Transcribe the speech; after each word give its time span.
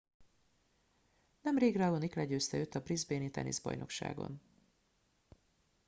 nemrég 1.41 1.75
raonic 1.77 2.15
legyőzte 2.15 2.57
őt 2.57 2.75
a 2.75 2.79
brisbane 2.81 3.23
i 3.23 3.29
teniszbajnokságon 3.29 4.41